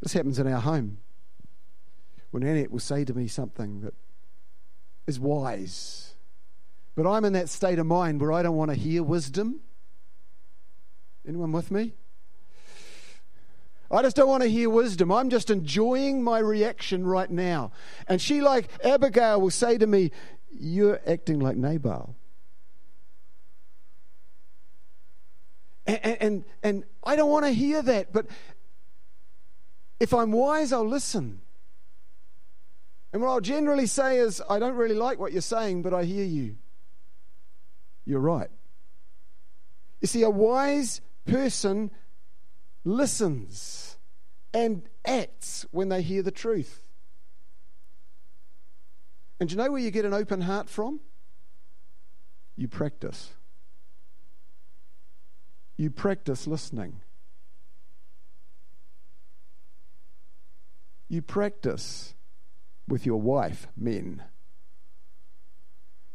[0.00, 0.98] this happens in our home,
[2.30, 3.94] when Annette will say to me something that
[5.06, 6.12] is wise
[6.94, 9.60] but I'm in that state of mind where I don't want to hear wisdom.
[11.26, 11.94] Anyone with me?
[13.92, 15.12] I just don't want to hear wisdom.
[15.12, 17.72] I'm just enjoying my reaction right now.
[18.08, 20.10] And she, like Abigail, will say to me,
[20.50, 22.16] You're acting like Nabal.
[25.86, 28.26] And, and, and I don't want to hear that, but
[29.98, 31.40] if I'm wise, I'll listen.
[33.12, 36.04] And what I'll generally say is, I don't really like what you're saying, but I
[36.04, 36.56] hear you.
[38.04, 38.48] You're right.
[40.00, 41.90] You see, a wise person
[42.84, 43.81] listens
[44.54, 46.82] and acts when they hear the truth.
[49.40, 51.00] And do you know where you get an open heart from?
[52.56, 53.30] You practice.
[55.76, 57.00] You practice listening.
[61.08, 62.14] You practice
[62.86, 64.22] with your wife, men.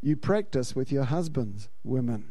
[0.02, 2.30] You practice with your husbands, women.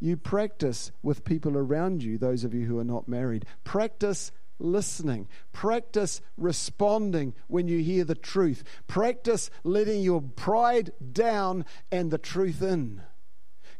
[0.00, 3.46] You practice with people around you, those of you who are not married.
[3.64, 5.28] Practice listening.
[5.52, 8.64] Practice responding when you hear the truth.
[8.86, 13.02] Practice letting your pride down and the truth in.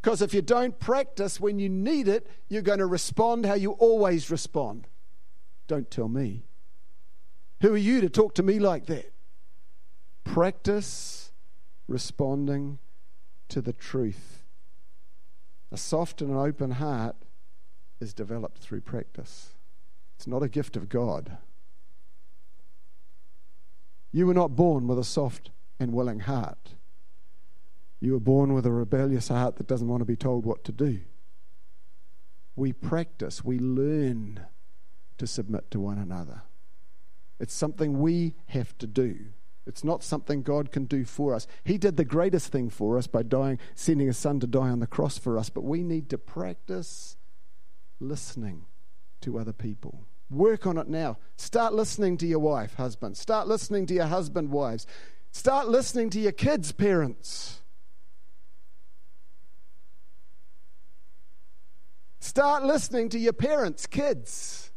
[0.01, 3.73] Because if you don't practice when you need it, you're going to respond how you
[3.73, 4.87] always respond.
[5.67, 6.45] Don't tell me.
[7.61, 9.13] Who are you to talk to me like that?
[10.25, 11.33] Practice
[11.89, 12.79] responding
[13.49, 14.45] to the truth.
[15.73, 17.17] A soft and an open heart
[18.01, 19.55] is developed through practice.
[20.19, 21.39] It's not a gift of God.
[24.11, 26.75] You were not born with a soft and willing heart.
[28.01, 30.73] You were born with a rebellious heart that doesn't want to be told what to
[30.73, 31.03] do.
[32.57, 34.41] We practice, we learn
[35.19, 36.43] to submit to one another.
[37.39, 39.27] It's something we have to do.
[39.69, 41.47] It's not something God can do for us.
[41.63, 44.81] He did the greatest thing for us by dying, sending his son to die on
[44.81, 47.17] the cross for us, but we need to practice
[48.01, 48.65] listening
[49.23, 50.05] to other people.
[50.31, 51.19] Work on it now.
[51.37, 53.17] Start listening to your wife, husband.
[53.17, 54.87] Start listening to your husband, wives.
[55.31, 57.61] Start listening to your kids, parents.
[62.21, 64.71] Start listening to your parents, kids.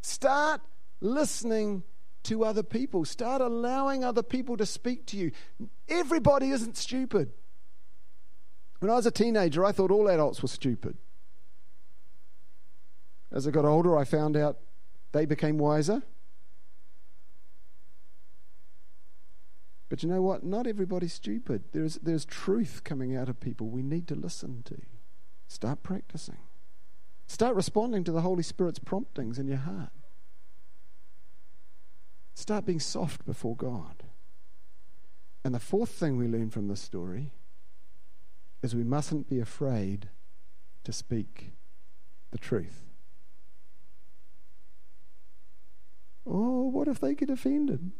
[0.00, 0.60] Start
[1.00, 1.82] listening
[2.24, 3.04] to other people.
[3.04, 5.32] Start allowing other people to speak to you.
[5.88, 7.32] Everybody isn't stupid.
[8.78, 10.96] When I was a teenager, I thought all adults were stupid.
[13.34, 14.58] As I got older, I found out
[15.10, 16.02] they became wiser.
[19.88, 20.44] But you know what?
[20.44, 21.64] Not everybody's stupid.
[21.72, 24.80] There's, there's truth coming out of people we need to listen to.
[25.48, 26.38] Start practicing.
[27.26, 29.90] Start responding to the Holy Spirit's promptings in your heart.
[32.34, 34.04] Start being soft before God.
[35.44, 37.32] And the fourth thing we learn from this story
[38.62, 40.08] is we mustn't be afraid
[40.84, 41.52] to speak
[42.30, 42.93] the truth.
[46.26, 47.92] Oh, what if they get offended?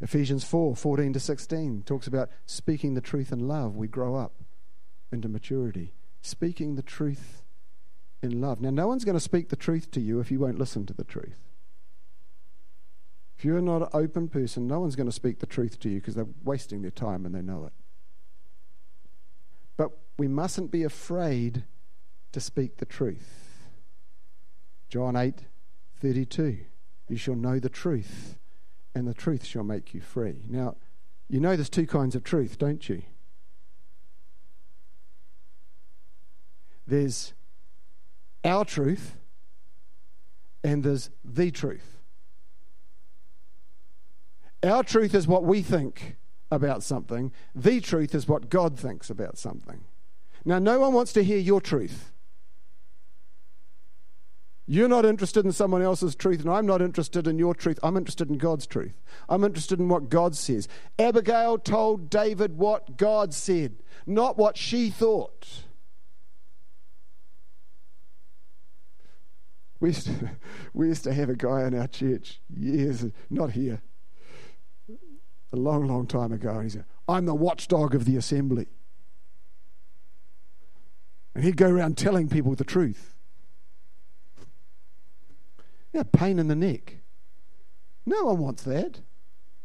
[0.00, 3.76] Ephesians 4 14 to 16 talks about speaking the truth in love.
[3.76, 4.34] We grow up
[5.12, 5.94] into maturity.
[6.20, 7.42] Speaking the truth
[8.20, 8.60] in love.
[8.60, 10.94] Now, no one's going to speak the truth to you if you won't listen to
[10.94, 11.38] the truth.
[13.36, 16.00] If you're not an open person, no one's going to speak the truth to you
[16.00, 17.72] because they're wasting their time and they know it.
[19.76, 21.64] But we mustn't be afraid
[22.32, 23.68] to speak the truth.
[24.88, 25.42] John 8
[26.02, 26.58] 32.
[27.08, 28.36] You shall know the truth,
[28.92, 30.42] and the truth shall make you free.
[30.48, 30.74] Now,
[31.28, 33.02] you know there's two kinds of truth, don't you?
[36.88, 37.34] There's
[38.42, 39.14] our truth,
[40.64, 41.98] and there's the truth.
[44.64, 46.16] Our truth is what we think
[46.50, 49.84] about something, the truth is what God thinks about something.
[50.44, 52.11] Now, no one wants to hear your truth.
[54.66, 57.80] You're not interested in someone else's truth, and I'm not interested in your truth.
[57.82, 58.94] I'm interested in God's truth.
[59.28, 60.68] I'm interested in what God says.
[60.98, 63.74] Abigail told David what God said,
[64.06, 65.64] not what she thought.
[69.80, 70.30] We used, to,
[70.74, 73.82] we used to have a guy in our church years, not here,
[75.52, 78.68] a long, long time ago, and he said, I'm the watchdog of the assembly.
[81.34, 83.16] And he'd go around telling people the truth.
[85.92, 86.96] Yeah, pain in the neck.
[88.06, 89.00] No one wants that.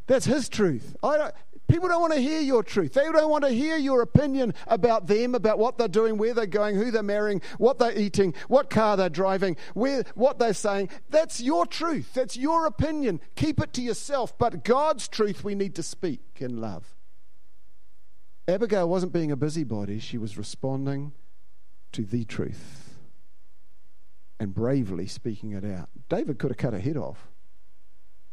[0.08, 0.96] That's his truth.
[1.02, 1.34] Don't,
[1.68, 2.94] people don't want to hear your truth.
[2.94, 6.46] They don't want to hear your opinion about them, about what they're doing, where they're
[6.46, 10.90] going, who they're marrying, what they're eating, what car they're driving, where, what they're saying.
[11.10, 12.14] That's your truth.
[12.14, 13.20] That's your opinion.
[13.36, 14.38] Keep it to yourself.
[14.38, 16.96] But God's truth we need to speak in love.
[18.48, 21.12] Abigail wasn't being a busybody, she was responding
[21.92, 22.87] to the truth
[24.40, 25.90] and bravely speaking it out.
[26.10, 27.28] David could have cut a head off.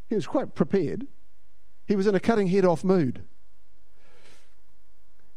[0.08, 1.06] He was quite prepared.
[1.86, 3.24] He was in a cutting head off mood.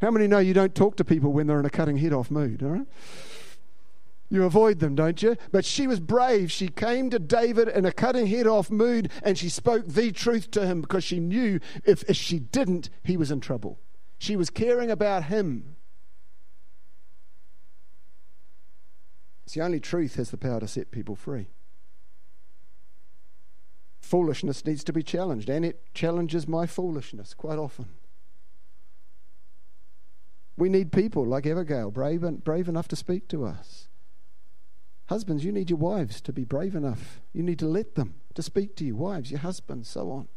[0.01, 2.29] How many know you don't talk to people when they're in a cutting head off
[2.29, 2.87] mood, all right?
[4.29, 5.37] You avoid them, don't you?
[5.51, 6.51] But she was brave.
[6.51, 10.51] She came to David in a cutting head off mood and she spoke the truth
[10.51, 13.79] to him because she knew if, if she didn't, he was in trouble.
[14.17, 15.76] She was caring about him.
[19.47, 21.47] It's the only truth has the power to set people free.
[24.01, 27.87] Foolishness needs to be challenged, and it challenges my foolishness quite often.
[30.57, 33.87] We need people like Abigail, brave, brave enough to speak to us.
[35.05, 37.21] Husbands, you need your wives to be brave enough.
[37.31, 38.97] You need to let them to speak to you.
[38.97, 40.27] Wives, your husbands, so on.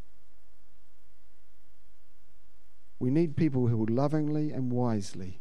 [3.00, 5.40] We need people who will lovingly and wisely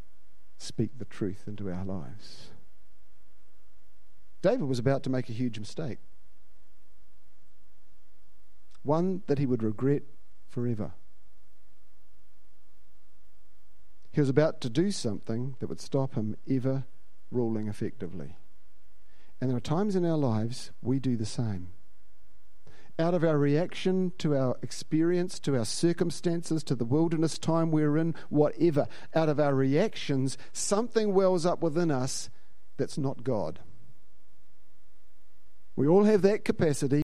[0.57, 2.49] speak the truth into our lives.
[4.41, 5.99] David was about to make a huge mistake,
[8.83, 10.03] one that he would regret
[10.49, 10.93] forever.
[14.11, 16.83] he was about to do something that would stop him ever
[17.31, 18.35] ruling effectively.
[19.39, 21.69] And there are times in our lives we do the same.
[22.99, 27.95] Out of our reaction to our experience, to our circumstances, to the wilderness time we're
[27.95, 32.29] in, whatever, out of our reactions, something wells up within us
[32.75, 33.59] that's not God.
[35.75, 37.03] We all have that capacity.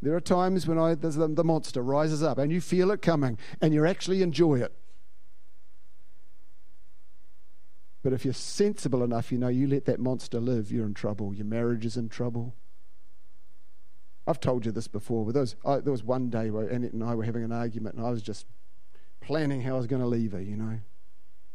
[0.00, 3.74] There are times when I, the, monster rises up and you feel it coming and
[3.74, 4.72] you actually enjoy it.
[8.02, 11.34] But if you're sensible enough, you know you let that monster live, you're in trouble.
[11.34, 12.54] Your marriage is in trouble.
[14.26, 16.92] I've told you this before, but there was, I, there was one day where Annette
[16.92, 18.46] and I were having an argument, and I was just
[19.20, 20.80] planning how I was going to leave her, you know.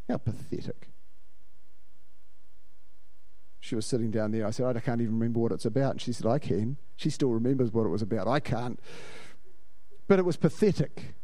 [0.09, 0.89] How pathetic.
[3.63, 4.45] She was sitting down there.
[4.45, 5.91] I said, I can't even remember what it's about.
[5.91, 6.75] And she said, I can.
[6.97, 8.27] She still remembers what it was about.
[8.27, 8.77] I can't.
[10.09, 11.15] But it was pathetic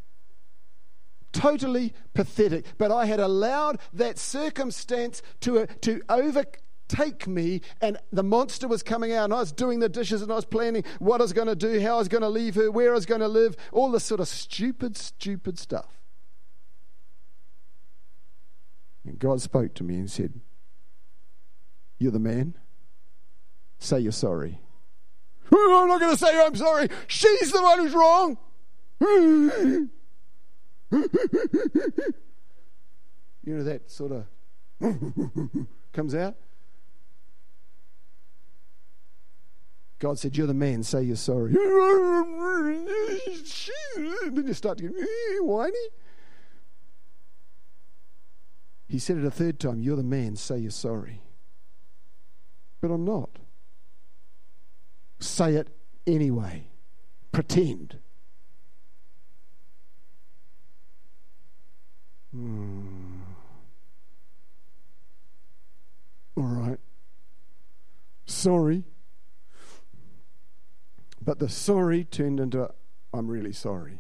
[1.32, 2.66] totally pathetic.
[2.78, 8.82] But I had allowed that circumstance to, uh, to overtake me, and the monster was
[8.82, 11.34] coming out, and I was doing the dishes, and I was planning what I was
[11.34, 13.28] going to do, how I was going to leave her, where I was going to
[13.28, 16.02] live, all this sort of stupid, stupid stuff.
[19.06, 20.40] And God spoke to me and said,
[22.00, 22.56] You're the man.
[23.78, 24.60] Say you're sorry.
[25.52, 26.90] I'm not going to say I'm sorry.
[27.08, 28.38] She's the one who's wrong.
[29.02, 29.90] you
[33.46, 34.26] know, that sort of
[35.94, 36.36] comes out.
[40.00, 41.52] God said, You're the man, say you're sorry.
[41.54, 42.88] then
[44.48, 44.94] you start to get
[45.42, 45.74] whiny.
[48.88, 51.22] He said it a third time, You're the man, say you're sorry.
[52.82, 53.30] But I'm not.
[55.20, 55.68] Say it
[56.08, 56.68] anyway.
[57.32, 57.98] Pretend.
[62.32, 63.22] Hmm.
[66.38, 66.80] All right.
[68.26, 68.84] Sorry.
[71.22, 72.72] But the sorry turned into
[73.14, 74.00] I'm really sorry.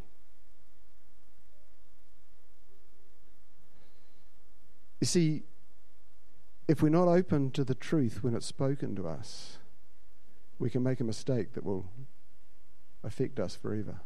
[4.99, 5.43] You see,
[6.69, 9.57] if we're not open to the truth when it's spoken to us,
[10.59, 11.89] we can make a mistake that will
[13.03, 14.01] affect us forever.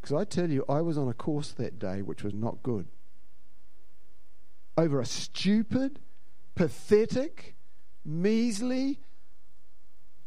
[0.00, 2.86] Because I tell you, I was on a course that day which was not good.
[4.78, 5.98] Over a stupid,
[6.54, 7.54] pathetic,
[8.02, 9.00] measly,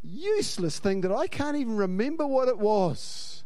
[0.04, 3.44] useless thing that I can't even remember what it was.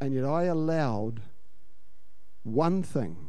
[0.00, 1.20] And yet I allowed
[2.44, 3.27] one thing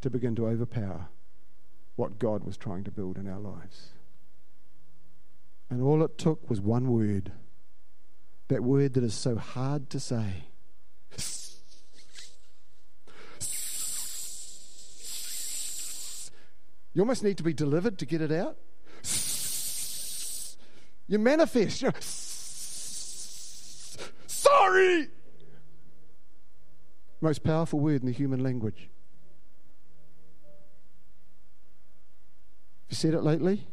[0.00, 1.08] to begin to overpower
[1.96, 3.90] what God was trying to build in our lives.
[5.68, 7.32] And all it took was one word
[8.48, 10.44] that word that is so hard to say.
[16.92, 18.56] You almost need to be delivered to get it out.
[21.06, 21.82] You manifest.
[21.82, 21.94] You know,
[24.26, 25.08] sorry.
[27.20, 28.90] Most powerful word in the human language.
[32.90, 33.66] You said it lately?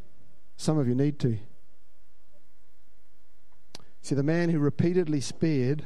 [0.56, 1.38] Some of you need to.
[4.02, 5.86] See, the man who repeatedly spared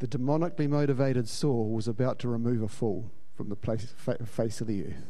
[0.00, 3.94] the demonically motivated Saul was about to remove a fool from the place,
[4.24, 5.04] face of the earth.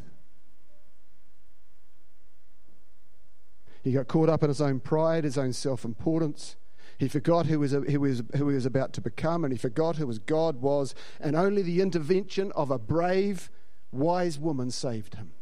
[3.83, 6.57] He got caught up in his own pride, his own self importance.
[6.99, 9.97] He forgot who, was, who, was, who he was about to become, and he forgot
[9.97, 13.49] who his God was, and only the intervention of a brave,
[13.91, 15.33] wise woman saved him.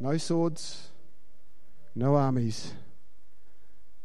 [0.00, 0.88] No swords,
[1.94, 2.72] no armies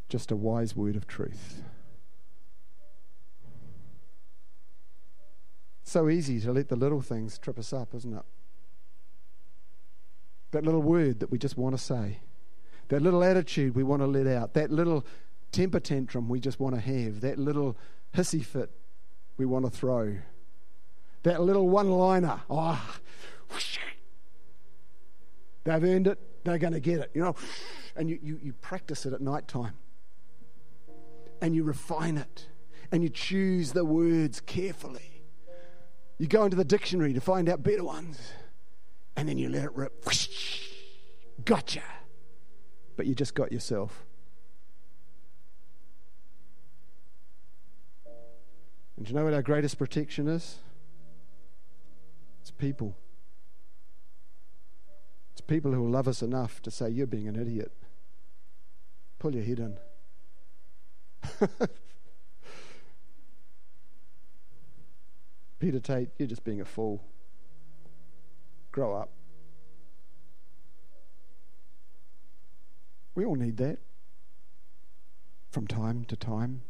[0.10, 1.64] just a wise word of truth.
[5.84, 8.24] So easy to let the little things trip us up, isn't it?
[10.52, 12.20] That little word that we just want to say,
[12.90, 15.06] that little attitude we want to let out, that little
[15.52, 17.78] temper tantrum we just want to have, that little
[18.14, 18.72] hissy fit
[19.38, 20.18] we want to throw,
[21.24, 22.42] that little one liner.
[22.50, 23.00] Oh, ah,
[25.66, 27.36] they've earned it, they're going to get it, you know.
[27.98, 29.76] And you, you, you practice it at night time
[31.42, 32.48] and you refine it
[32.92, 35.24] and you choose the words carefully.
[36.18, 38.20] You go into the dictionary to find out better ones
[39.18, 40.06] and then you let it rip.
[41.46, 41.84] Gotcha.
[42.96, 44.06] But you just got yourself.
[48.96, 50.60] And do you know what our greatest protection is?
[52.42, 52.96] It's people.
[55.48, 57.72] People who love us enough to say, You're being an idiot.
[59.20, 59.78] Pull your head in.
[65.60, 67.04] Peter Tate, you're just being a fool.
[68.72, 69.10] Grow up.
[73.16, 73.80] We all need that
[75.50, 76.62] from time to time,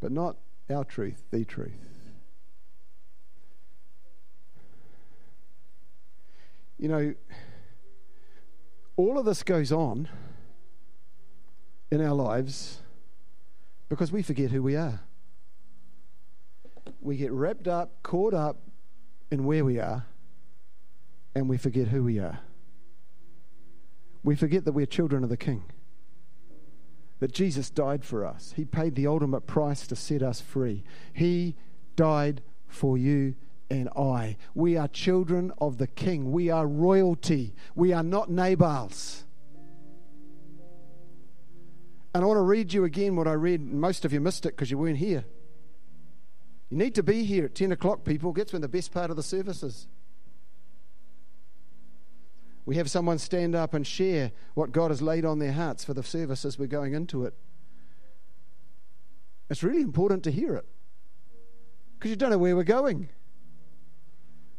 [0.00, 0.36] but not
[0.70, 1.72] our truth, the truth.
[6.78, 7.14] You know,
[8.96, 10.08] all of this goes on
[11.90, 12.80] in our lives
[13.88, 15.00] because we forget who we are.
[17.00, 18.58] We get wrapped up, caught up
[19.30, 20.06] in where we are,
[21.34, 22.40] and we forget who we are.
[24.22, 25.64] We forget that we're children of the King,
[27.20, 28.54] that Jesus died for us.
[28.56, 30.82] He paid the ultimate price to set us free.
[31.12, 31.56] He
[31.96, 33.34] died for you
[33.70, 34.36] and I.
[34.54, 36.32] We are children of the King.
[36.32, 37.54] We are royalty.
[37.74, 39.24] We are not Nabals.
[42.14, 43.60] And I want to read you again what I read.
[43.60, 45.24] Most of you missed it because you weren't here.
[46.70, 48.32] You need to be here at 10 o'clock, people.
[48.32, 49.88] That's when the best part of the service is.
[52.66, 55.92] We have someone stand up and share what God has laid on their hearts for
[55.92, 57.34] the service as we're going into it.
[59.50, 60.64] It's really important to hear it
[61.98, 63.10] because you don't know where we're going.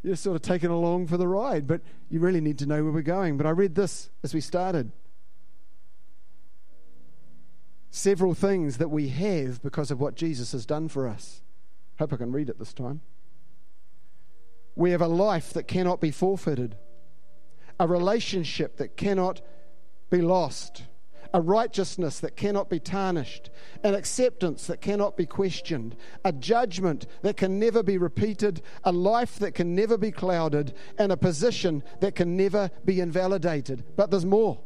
[0.05, 1.81] You're sort of taken along for the ride, but
[2.11, 3.37] you really need to know where we're going.
[3.37, 4.91] But I read this as we started
[7.89, 11.41] several things that we have because of what Jesus has done for us.
[11.97, 13.01] Hope I can read it this time.
[14.75, 16.77] We have a life that cannot be forfeited,
[17.79, 19.41] a relationship that cannot
[20.11, 20.83] be lost
[21.35, 23.49] a righteousness that cannot be tarnished,
[23.83, 29.37] an acceptance that cannot be questioned, a judgment that can never be repeated, a life
[29.39, 33.83] that can never be clouded, and a position that can never be invalidated.
[33.97, 34.61] But there's more.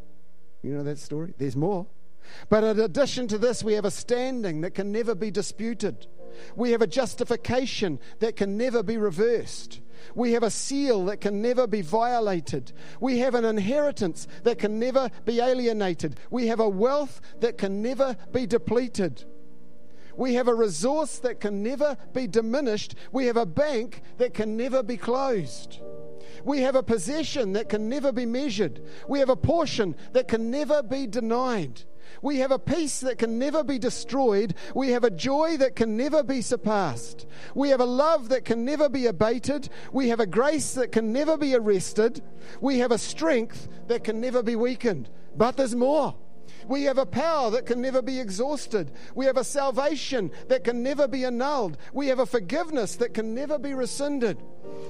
[0.62, 1.34] You know that story?
[1.40, 1.88] There's more.
[2.50, 6.06] But in addition to this, we have a standing that can never be disputed.
[6.56, 9.80] We have a justification that can never be reversed.
[10.16, 12.72] We have a seal that can never be violated.
[13.00, 16.20] We have an inheritance that can never be alienated.
[16.30, 19.26] We have a wealth that can never be depleted.
[20.16, 22.96] We have a resource that can never be diminished.
[23.12, 25.80] We have a bank that can never be closed.
[26.44, 28.82] We have a possession that can never be measured.
[29.08, 31.84] We have a portion that can never be denied.
[32.22, 34.56] We have a peace that can never be destroyed.
[34.76, 37.26] We have a joy that can never be surpassed.
[37.56, 39.70] We have a love that can never be abated.
[39.92, 42.22] We have a grace that can never be arrested.
[42.62, 45.10] We have a strength that can never be weakened.
[45.36, 46.16] But there's more.
[46.68, 48.92] We have a power that can never be exhausted.
[49.16, 51.78] We have a salvation that can never be annulled.
[51.94, 54.42] We have a forgiveness that can never be rescinded.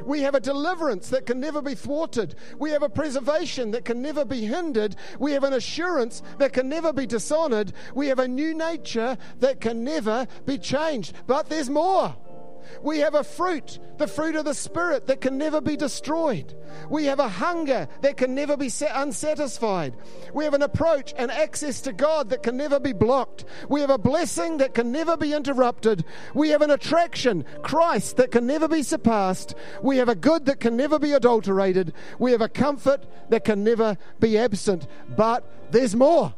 [0.05, 2.35] We have a deliverance that can never be thwarted.
[2.57, 4.95] We have a preservation that can never be hindered.
[5.19, 7.73] We have an assurance that can never be dishonored.
[7.93, 11.13] We have a new nature that can never be changed.
[11.27, 12.15] But there's more.
[12.81, 16.55] We have a fruit, the fruit of the Spirit, that can never be destroyed.
[16.89, 19.95] We have a hunger that can never be unsatisfied.
[20.33, 23.45] We have an approach and access to God that can never be blocked.
[23.67, 26.05] We have a blessing that can never be interrupted.
[26.33, 29.55] We have an attraction, Christ, that can never be surpassed.
[29.81, 31.93] We have a good that can never be adulterated.
[32.17, 34.87] We have a comfort that can never be absent.
[35.15, 36.33] But there's more.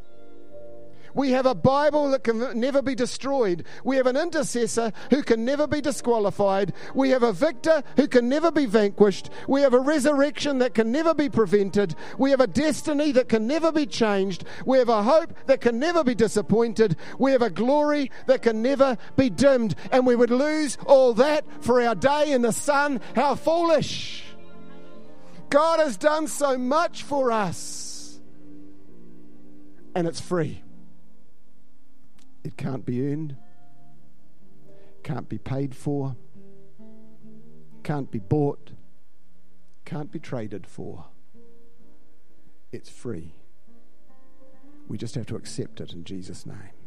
[1.14, 3.66] We have a Bible that can never be destroyed.
[3.84, 6.74] We have an intercessor who can never be disqualified.
[6.94, 9.30] We have a victor who can never be vanquished.
[9.48, 11.96] We have a resurrection that can never be prevented.
[12.18, 14.46] We have a destiny that can never be changed.
[14.66, 16.96] We have a hope that can never be disappointed.
[17.20, 19.76] We have a glory that can never be dimmed.
[19.92, 23.02] And we would lose all that for our day in the sun.
[23.16, 24.24] How foolish!
[25.50, 28.20] God has done so much for us.
[29.94, 30.64] And it's free.
[32.44, 33.36] It can't be earned,
[35.04, 36.16] can't be paid for,
[37.84, 38.72] can't be bought,
[39.86, 41.06] can't be traded for.
[42.72, 43.34] It's free.
[44.88, 46.81] We just have to accept it in Jesus' name.